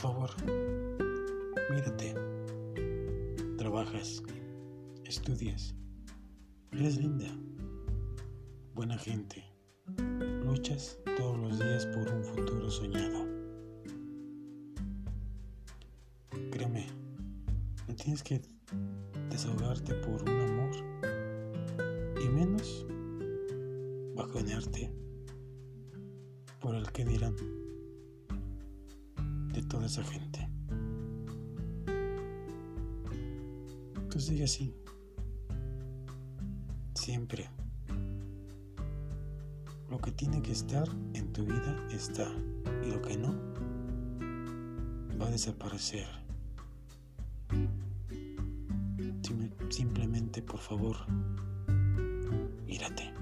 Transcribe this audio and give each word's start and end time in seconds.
Por 0.00 0.12
favor, 0.12 0.30
mírate. 1.70 2.14
Trabajas, 3.56 4.22
estudias, 5.04 5.74
eres 6.70 6.98
linda, 6.98 7.26
buena 8.74 8.96
gente. 8.96 9.44
Luchas 10.44 11.00
todos 11.16 11.36
los 11.38 11.58
días 11.58 11.84
por 11.86 12.08
un 12.12 12.22
futuro 12.22 12.70
soñado. 12.70 13.26
Créeme, 16.52 16.86
no 17.88 17.96
tienes 17.96 18.22
que 18.22 18.40
desahogarte 19.30 19.94
por 19.94 20.22
un 20.22 20.40
amor 20.40 20.70
y 22.22 22.28
menos 22.28 22.86
bajonearte 24.14 24.92
por 26.60 26.76
el 26.76 26.88
que 26.92 27.04
dirán 27.04 27.34
toda 29.68 29.86
esa 29.86 30.02
gente. 30.02 30.48
Tú 34.10 34.18
sigue 34.18 34.44
así, 34.44 34.74
siempre. 36.94 37.50
Lo 39.90 39.98
que 39.98 40.12
tiene 40.12 40.42
que 40.42 40.52
estar 40.52 40.88
en 41.14 41.32
tu 41.32 41.44
vida 41.44 41.86
está 41.90 42.30
y 42.84 42.90
lo 42.90 43.00
que 43.00 43.16
no 43.16 43.34
va 45.20 45.26
a 45.26 45.30
desaparecer. 45.30 46.06
Simplemente, 49.70 50.42
por 50.42 50.60
favor, 50.60 50.96
mírate. 52.66 53.17